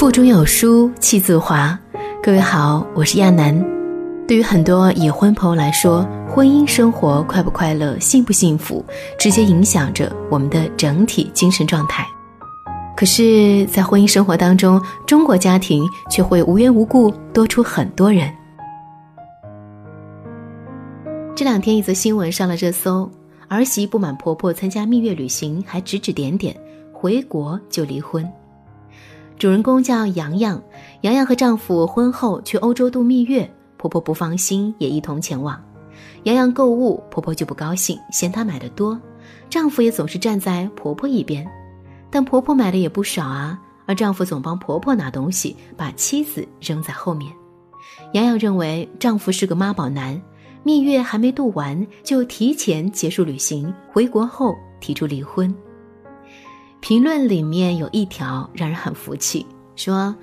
[0.00, 1.78] 腹中有书气自华。
[2.22, 3.54] 各位好，我是亚楠。
[4.26, 8.82] 对于很多已婚朋友来说，婚姻生活快不快乐、幸不幸福，
[9.18, 12.02] 直接影响着我们的整体精神状态。
[12.96, 18.32] 可是，在婚姻生活当中，中国家庭却会无缘无故多出很多人。
[21.36, 23.10] 这两天，一则新闻上了热搜：
[23.48, 26.56] 儿媳不满婆婆参加蜜月旅行，还指指点点，
[26.90, 28.26] 回国就离婚。
[29.40, 30.62] 主人公叫洋洋，
[31.00, 35.58] 洋洋和丈夫婚后去欧洲度蜜月，婆婆不放心，也一同前往。
[36.24, 39.00] 洋洋购物，婆婆就不高兴，嫌她买的多，
[39.48, 41.50] 丈夫也总是站在婆婆一边。
[42.10, 47.32] 但婆婆买的也不少啊，而丈夫总帮婆婆拿东西，把妻子扔在后面。
[48.12, 50.20] 洋洋认为丈夫是个妈宝男，
[50.62, 55.50] 蜜月还没度完就提前结束旅行，回国后提出离婚。
[56.80, 60.14] 评论里面有一条让人很服气，说：“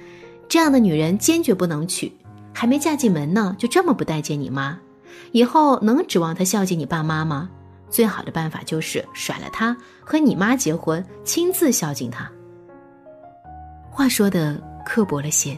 [0.49, 2.11] 这样的女人坚决不能娶，
[2.51, 4.77] 还没嫁进门呢，就这么不待见你妈，
[5.31, 7.49] 以后能指望她孝敬你爸妈吗？
[7.89, 12.29] 最好的办法就是甩了她，和你妈结婚，亲自孝敬她。”
[13.91, 15.57] 话说的刻薄了些，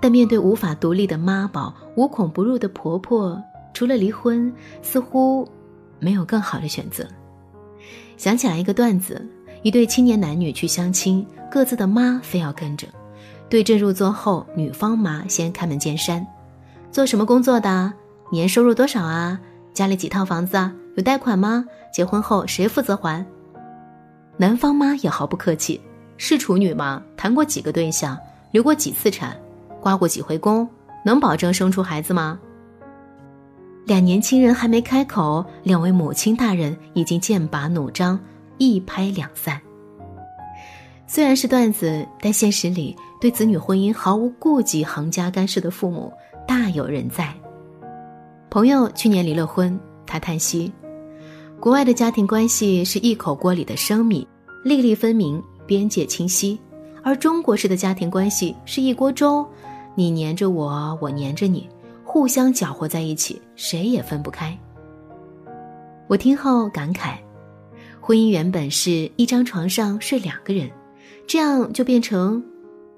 [0.00, 3.40] 但面对无法独立的妈宝、无孔不入的婆婆，
[3.74, 5.46] 除了离婚，似乎
[6.00, 7.06] 没有更好的选择。
[8.16, 9.24] 想起来一个段子。
[9.64, 12.86] 一对青年男女去相亲，各自的妈非要跟着。
[13.48, 16.24] 对证入座后，女方妈先开门见山
[16.92, 17.90] ：“做什么工作的？
[18.30, 19.40] 年收入多少啊？
[19.72, 20.70] 家里几套房子啊？
[20.96, 21.64] 有贷款吗？
[21.94, 23.24] 结婚后谁负责还？”
[24.36, 25.80] 男方妈也毫不客气
[26.18, 27.02] ：“是处女吗？
[27.16, 28.18] 谈过几个对象？
[28.50, 29.34] 流过几次产？
[29.80, 30.68] 刮过几回宫？
[31.06, 32.38] 能保证生出孩子吗？”
[33.86, 38.20] 两年轻人还没开口，两位母亲大人已经剑拔弩张。
[38.58, 39.60] 一拍两散。
[41.06, 46.12] 虽然是段子，但现实里对子女婚姻毫无顾忌、横加干涉的父母
[46.46, 47.32] 大有人在。
[48.50, 50.72] 朋友去年离了婚，他叹息：
[51.60, 54.26] 国外的家庭关系是一口锅里的生米，
[54.64, 56.58] 粒粒分明，边界清晰；
[57.02, 59.46] 而中国式的家庭关系是一锅粥，
[59.94, 61.68] 你黏着我，我黏着你，
[62.02, 64.56] 互相搅和在一起，谁也分不开。
[66.06, 67.16] 我听后感慨。
[68.06, 70.70] 婚姻原本是一张床上睡两个人，
[71.26, 72.44] 这样就变成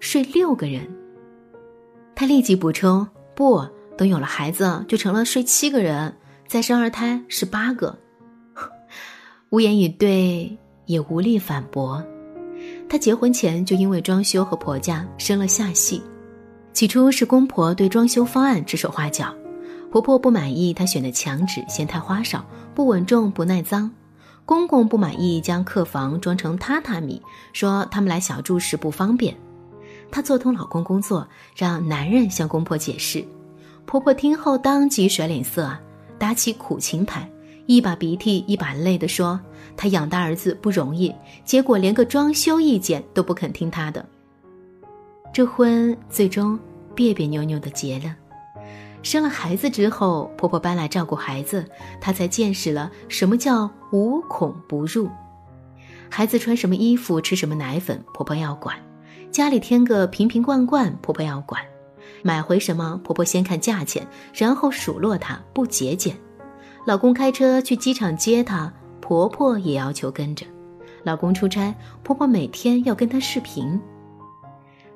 [0.00, 0.84] 睡六个人。
[2.16, 3.64] 他立即补充：“不，
[3.96, 6.12] 等有了孩子，就成了睡七个人，
[6.48, 7.96] 再生二胎是八个。
[9.50, 12.04] ”无言以对，也无力反驳。
[12.88, 16.02] 他结婚前就因为装修和婆家生了下戏，
[16.72, 19.32] 起初是公婆对装修方案指手画脚，
[19.92, 23.88] 婆婆不满意他选的墙纸嫌太花哨，不稳重，不耐脏。
[24.46, 27.20] 公公不满意，将客房装成榻榻米，
[27.52, 29.36] 说他们来小住时不方便。
[30.08, 31.26] 她做通老公工作，
[31.56, 33.24] 让男人向公婆解释。
[33.84, 35.76] 婆婆听后当即甩脸色，
[36.16, 37.28] 打起苦情牌，
[37.66, 39.38] 一把鼻涕一把泪的说
[39.76, 41.12] ：“她养大儿子不容易，
[41.44, 44.06] 结果连个装修意见都不肯听她的。”
[45.34, 46.58] 这婚最终
[46.94, 48.14] 别别扭扭的结了。
[49.02, 51.64] 生了孩子之后，婆婆搬来照顾孩子，
[52.00, 55.08] 她才见识了什么叫无孔不入。
[56.10, 58.74] 孩子穿什么衣服、吃什么奶粉，婆婆要管；
[59.30, 61.60] 家里添个瓶瓶罐罐，婆婆要管；
[62.22, 66.16] 买回什么，婆婆先看价钱，然后数落她不节俭。
[66.84, 70.46] 老公开车去机场接她，婆婆也要求跟着。
[71.02, 73.80] 老公出差，婆婆每天要跟他视频。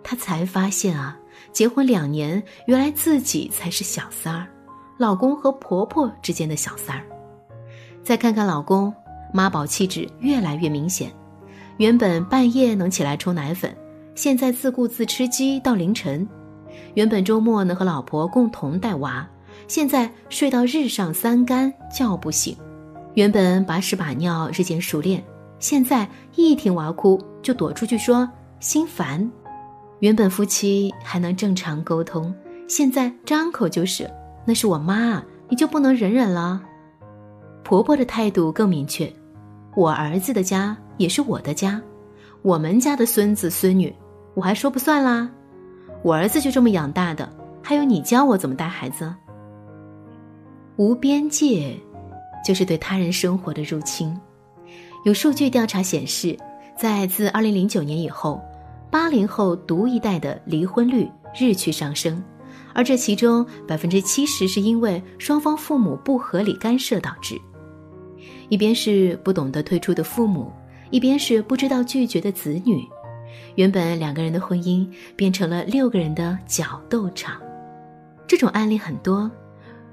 [0.03, 1.17] 她才发现啊。
[1.53, 4.47] 结婚两年，原来自己才是小三儿，
[4.99, 7.05] 老公和婆婆之间的小三儿。
[8.03, 8.93] 再看看老公，
[9.33, 11.11] 妈宝气质越来越明显。
[11.77, 13.75] 原本半夜能起来冲奶粉，
[14.15, 16.27] 现在自顾自吃鸡到凌晨。
[16.95, 19.29] 原本周末能和老婆共同带娃，
[19.67, 22.57] 现在睡到日上三竿叫不醒。
[23.15, 25.23] 原本把屎把尿日渐熟练，
[25.59, 28.29] 现在一听娃哭就躲出去说
[28.61, 29.31] 心烦。
[30.01, 32.35] 原本夫妻还能正常沟通，
[32.67, 34.11] 现在张口就是
[34.47, 36.63] “那是我妈”，你就不能忍忍了？
[37.63, 39.13] 婆婆的态度更明确
[39.77, 41.81] ：“我儿子的家也是我的家，
[42.41, 43.95] 我们家的孙子孙女
[44.33, 45.31] 我还说不算啦。
[46.03, 47.31] 我儿子就这么养大的，
[47.63, 49.15] 还有你教我怎么带孩子？
[50.77, 51.77] 无边界，
[52.43, 54.19] 就是对他人生活的入侵。
[55.05, 56.35] 有数据调查显示，
[56.75, 58.41] 在自二零零九年以后。”
[58.91, 61.09] 八零后独一代的离婚率
[61.39, 62.23] 日趋上升，
[62.75, 67.41] 而这其中百分之七十是因为双方父母不合理干涉导致。
[68.49, 70.53] 一边是不懂得退出的父母，
[70.91, 72.85] 一边是不知道拒绝的子女，
[73.55, 74.85] 原本两个人的婚姻
[75.15, 77.41] 变成了六个人的角斗场。
[78.27, 79.31] 这种案例很多，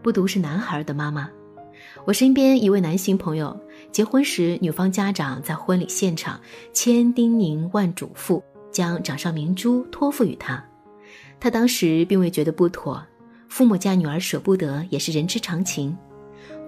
[0.01, 1.29] 不独是男孩的妈妈。
[2.03, 3.55] 我身边一位男性朋友，
[3.91, 6.39] 结婚时女方家长在婚礼现场
[6.73, 8.41] 千叮咛万嘱咐，
[8.77, 10.63] 将掌上明珠托付于他。
[11.39, 13.03] 他当时并未觉得不妥，
[13.49, 15.97] 父母家女儿舍不得也是人之常情。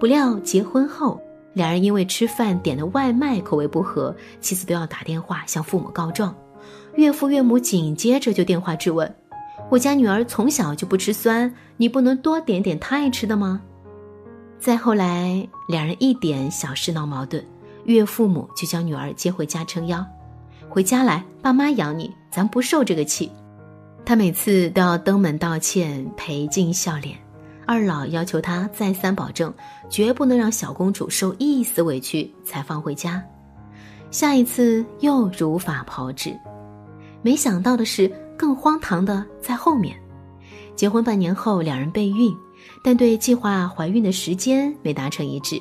[0.00, 1.20] 不料结婚后，
[1.52, 6.34] 两人因为吃饭点的外卖口味不合，妻子都要打电话向父母告状。
[6.96, 9.14] 岳父岳母紧接着就电话质问
[9.70, 13.62] ：“我家女儿从小就不吃酸，你不能多点点她爱吃的吗？”
[14.58, 17.44] 再后来，两人一点小事闹矛盾，
[17.84, 20.04] 岳父母就将女儿接回家撑腰
[20.70, 23.30] ：“回家来，爸妈养你，咱不受这个气。”
[24.06, 27.18] 他每次都要登门道歉，赔尽笑脸。
[27.66, 29.52] 二老要求他再三保证，
[29.88, 33.22] 绝不能让小公主受一丝委屈，才放回家。
[34.12, 36.32] 下一次又如法炮制。
[37.20, 39.96] 没想到的是，更荒唐的在后面。
[40.74, 42.34] 结婚半年后，两人备孕，
[42.82, 45.60] 但对计划怀孕的时间没达成一致，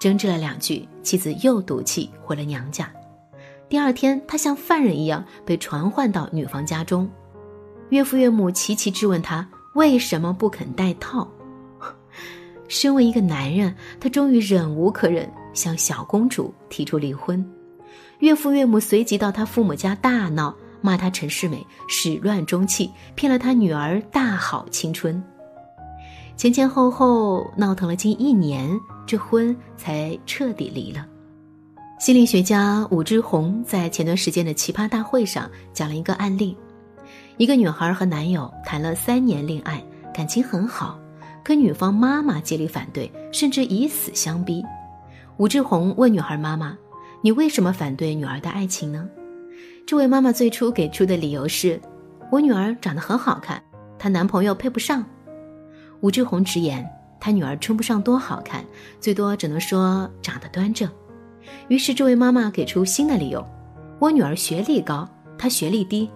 [0.00, 2.90] 争执了两句，妻子又赌气回了娘家。
[3.68, 7.10] 第二天，他像犯人一样被传唤到女方家中。
[7.90, 11.28] 岳父岳母齐齐质问他为什么不肯戴套。
[12.68, 17.44] 身为一个男人，他终于忍无可忍，向小公主提出离婚。
[18.20, 25.22] 岳父岳母随即到他父母家大闹，骂他陈世美始乱终弃，骗了他女儿大好青春。
[26.36, 31.06] 前前后后闹腾了近一年，这婚才彻底离了。
[31.98, 36.54] 心理学家武志红在前段时间的奇葩大会上讲了一个案例。
[37.38, 39.82] 一个女孩和男友谈了三年恋爱，
[40.12, 41.00] 感情很好，
[41.42, 44.62] 可女方妈妈极力反对，甚至以死相逼。
[45.38, 46.76] 武志红问女孩妈妈
[47.22, 49.08] ：“你为什么反对女儿的爱情呢？”
[49.86, 51.80] 这位妈妈最初给出的理由是
[52.30, 53.62] ：“我女儿长得很好看，
[53.98, 55.02] 她男朋友配不上。”
[56.02, 56.86] 武志红直言
[57.18, 58.62] ：“她女儿称不上多好看，
[59.00, 60.86] 最多只能说长得端正。”
[61.68, 63.44] 于是这位妈妈给出新的理由
[64.00, 65.08] ：“我女儿学历高，
[65.38, 66.10] 她学历低。”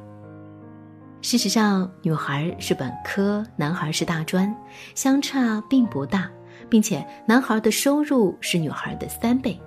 [1.23, 4.55] 事实上，女孩是本科，男孩是大专，
[4.95, 6.31] 相差并不大，
[6.69, 9.61] 并且男孩的收入是女孩的三倍。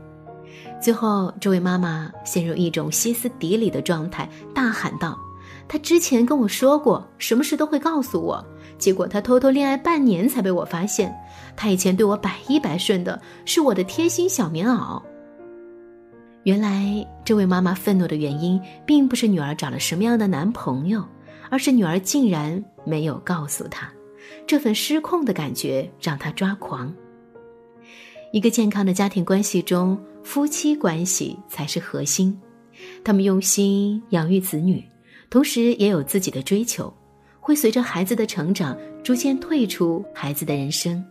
[0.82, 5.18] 最后，这位妈妈陷入一种歇斯底里的状态，大喊道
[5.70, 8.44] ：“他之前跟我说过，什么事都会告诉我，
[8.80, 11.16] 结果他偷偷恋爱半年才被我发现。
[11.56, 15.00] 他以前对我百依百顺的，是我的贴心小棉袄。”
[16.44, 21.04] 原来，这位妈妈愤怒的原因，并不是女儿找了什么样的男朋友。
[21.50, 23.88] 而是女儿竟然没有告诉她，
[24.48, 26.92] 这份失控的感觉让她抓狂。
[28.32, 32.36] 一个健康的家庭关系中，夫妻关系才是核心。
[33.04, 34.84] 他们用心养育子女，
[35.30, 36.92] 同时也有自己的追求，
[37.40, 41.06] 会随着孩子的成长逐渐退出孩子的人生。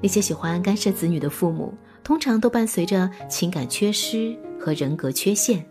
[0.00, 4.34] 那些喜欢干涉子女的父母，通常都伴随着情感缺失
[4.66, 5.64] 和人格缺陷。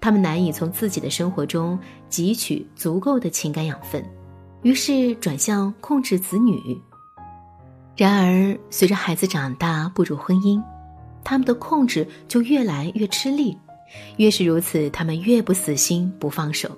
[0.00, 1.78] 他们难以从自己的生活中
[2.10, 4.04] 汲取足够的情感养分，
[4.62, 6.60] 于是转向控制子女。
[7.96, 10.60] 然而，随着孩子长大步入婚姻，
[11.22, 13.56] 他们的控制就越来越吃力。
[14.16, 16.68] 越是如此，他们越不死心不放手，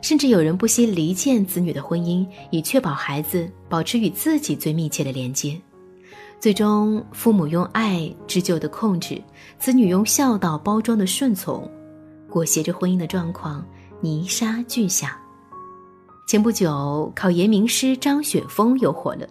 [0.00, 5.60] 甚至有人不惜离间子女的婚姻，以确保孩子保持与自己最密切的连接。
[6.38, 9.20] 最终，父母用爱织就的控制，
[9.58, 11.68] 子女用孝道包装的顺从。
[12.28, 13.66] 裹挟着婚姻的状况，
[14.00, 15.18] 泥沙俱下。
[16.28, 19.26] 前不久，考研名师张雪峰又火了。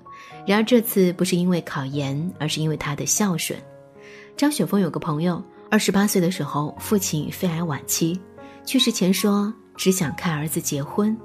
[0.47, 3.57] 然而这次不是因为考研，而是因为他的孝顺。
[4.35, 8.19] 张雪峰有个朋友，二十八岁的时候，父亲肺癌晚期，
[8.65, 11.15] 去世前说只想看儿子结婚，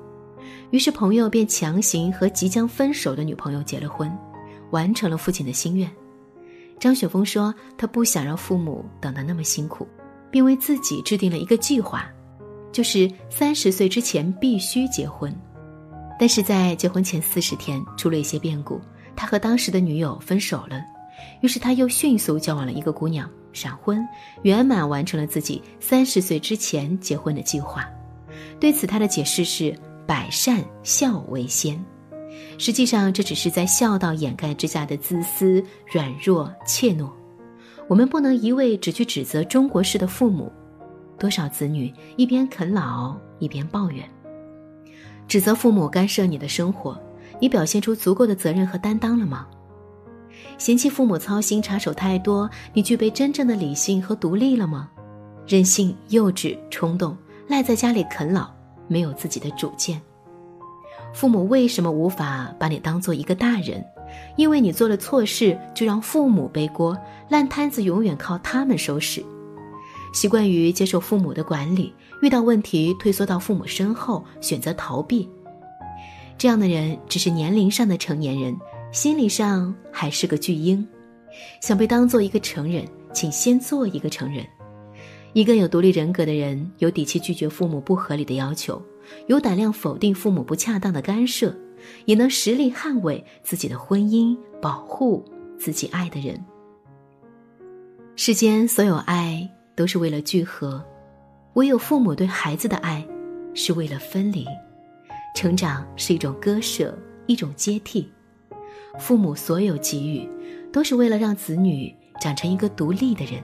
[0.70, 4.10] 于是朋友便强行和即将分手的女朋友结了婚，
[4.70, 5.90] 完成了父亲的心愿。
[6.78, 9.86] 张雪峰说，他不想让父母等得那么辛苦。
[10.30, 12.08] 并为自己制定了一个计划，
[12.72, 15.34] 就是三十岁之前必须结婚。
[16.18, 18.80] 但是在结婚前四十天出了一些变故，
[19.16, 20.80] 他和当时的女友分手了，
[21.40, 24.06] 于是他又迅速交往了一个姑娘，闪婚，
[24.42, 27.84] 圆满完成了自己三十岁之前结婚的计划。
[28.60, 31.84] 对此，他的解释是“百善孝为先”，
[32.60, 37.10] 实际上这只是在孝道掩盖之下的自私、软弱、怯懦。
[37.88, 40.52] 我们不能一味只去指责中国式的父母，
[41.18, 44.06] 多少子女一边啃老一边抱怨，
[45.26, 47.00] 指责父母干涉你的生活，
[47.40, 49.46] 你表现出足够的责任和担当了吗？
[50.58, 54.90] 嫌弃父母操心插手太多，你具备真正的理性和独立了吗？
[55.46, 57.16] 任性、幼稚、冲动，
[57.48, 58.50] 赖在家里啃老，
[58.86, 59.98] 没有自己的主见。
[61.12, 63.84] 父母为什么无法把你当做一个大人？
[64.36, 66.96] 因为你做了错事，就让父母背锅，
[67.28, 69.24] 烂摊子永远靠他们收拾。
[70.12, 75.28] 习惯于接受父母的管理，遇到问题退缩到父母身后，选择逃避。
[76.36, 78.56] 这样的人只是年龄上的成年人，
[78.90, 80.86] 心理上还是个巨婴。
[81.60, 84.44] 想被当做一个成人，请先做一个成人。
[85.32, 88.82] 一个有独立人格的人，有底气拒绝父母不合理的要求，
[89.26, 91.54] 有胆量否定父母不恰当的干涉。
[92.04, 95.24] 也能实力捍卫自己的婚姻，保护
[95.58, 96.38] 自己爱的人。
[98.16, 100.84] 世间所有爱都是为了聚合，
[101.54, 103.02] 唯有父母对孩子的爱
[103.54, 104.44] 是为了分离。
[105.34, 106.94] 成长是一种割舍，
[107.26, 108.12] 一种接替。
[108.98, 110.28] 父母所有给予，
[110.70, 113.42] 都是为了让子女长成一个独立的人，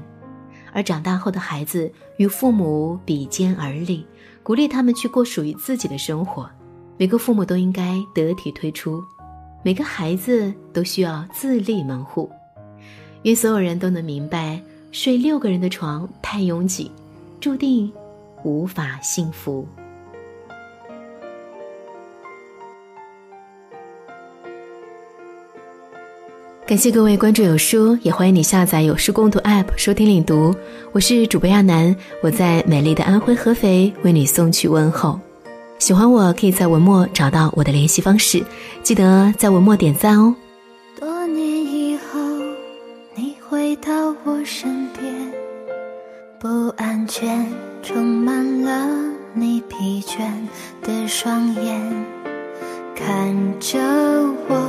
[0.75, 4.07] 而长大后的孩子与父母比肩而立，
[4.47, 6.49] 鼓励他们去过属于自己的生活。
[6.97, 9.03] 每个父母都应该得体退出，
[9.65, 12.31] 每个孩子都需要自立门户。
[13.23, 14.63] 愿所有人都能明白，
[14.93, 16.89] 睡六个人的床太拥挤，
[17.41, 17.93] 注定
[18.45, 19.67] 无法幸福。
[26.67, 30.53] 感谢各位关注有书，也欢迎你下载有书共读 App 收听领读。
[30.91, 35.17] 我是主播亚楠，我在美丽的安徽合肥为你送去问候。
[35.79, 38.45] 喜欢我，可以在文末找到我的联系方式，
[38.83, 40.35] 记得在文末点赞哦。
[40.99, 42.19] 多年以后，
[43.15, 45.33] 你回到我身边，
[46.41, 47.47] 不安全
[47.81, 48.89] 充满了
[49.35, 50.19] 你疲倦
[50.83, 51.81] 的双眼，
[52.97, 53.79] 看着
[54.49, 54.69] 我，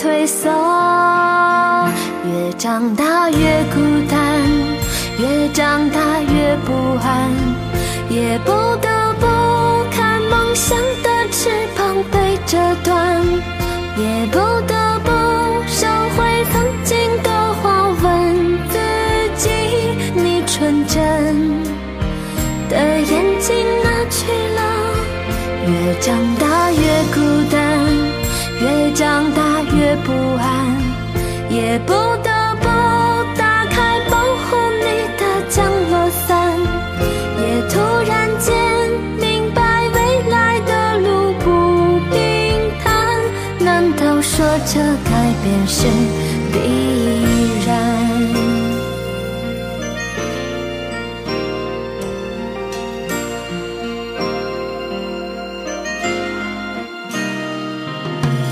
[0.00, 0.48] 退缩。
[2.24, 4.18] 越长大越孤单，
[5.18, 7.30] 越长大越不安，
[8.08, 8.88] 也不得
[9.18, 9.26] 不
[9.90, 10.54] 看梦。
[10.54, 13.20] 想的翅膀被折断，
[13.96, 15.10] 也不得不
[44.66, 45.10] 这改
[45.42, 45.86] 变是
[46.52, 46.56] 必
[47.66, 47.68] 然。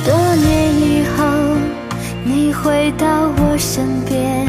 [0.05, 0.47] 多年
[0.81, 1.25] 以后，
[2.25, 4.47] 你回到我身边，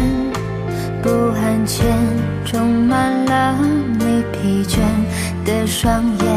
[1.01, 1.85] 不安全
[2.45, 3.57] 充满了
[3.99, 4.79] 你疲倦
[5.45, 6.36] 的双眼，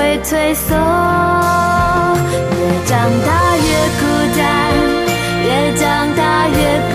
[0.00, 0.78] 会退缩，越
[2.86, 3.28] 长大
[3.58, 3.68] 越
[4.00, 4.02] 孤
[4.34, 4.40] 单，
[5.44, 5.84] 越长
[6.16, 6.56] 大越
[6.90, 6.94] 不